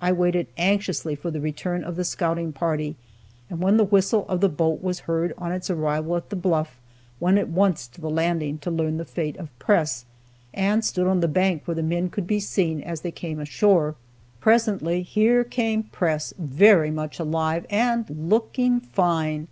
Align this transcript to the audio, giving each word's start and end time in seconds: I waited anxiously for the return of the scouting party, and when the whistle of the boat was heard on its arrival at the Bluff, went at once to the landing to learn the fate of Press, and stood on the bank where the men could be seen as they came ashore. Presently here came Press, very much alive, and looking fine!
I 0.00 0.10
waited 0.10 0.48
anxiously 0.58 1.14
for 1.14 1.30
the 1.30 1.40
return 1.40 1.84
of 1.84 1.94
the 1.94 2.02
scouting 2.02 2.52
party, 2.52 2.96
and 3.48 3.60
when 3.60 3.76
the 3.76 3.84
whistle 3.84 4.26
of 4.28 4.40
the 4.40 4.48
boat 4.48 4.82
was 4.82 5.02
heard 5.06 5.32
on 5.38 5.52
its 5.52 5.70
arrival 5.70 6.16
at 6.16 6.30
the 6.30 6.34
Bluff, 6.34 6.80
went 7.20 7.38
at 7.38 7.46
once 7.48 7.86
to 7.86 8.00
the 8.00 8.10
landing 8.10 8.58
to 8.58 8.72
learn 8.72 8.96
the 8.96 9.04
fate 9.04 9.36
of 9.36 9.56
Press, 9.60 10.04
and 10.52 10.84
stood 10.84 11.06
on 11.06 11.20
the 11.20 11.28
bank 11.28 11.62
where 11.64 11.76
the 11.76 11.82
men 11.84 12.10
could 12.10 12.26
be 12.26 12.40
seen 12.40 12.80
as 12.80 13.02
they 13.02 13.12
came 13.12 13.38
ashore. 13.38 13.94
Presently 14.40 15.02
here 15.04 15.44
came 15.44 15.84
Press, 15.84 16.34
very 16.36 16.90
much 16.90 17.20
alive, 17.20 17.64
and 17.70 18.04
looking 18.10 18.80
fine! 18.80 19.46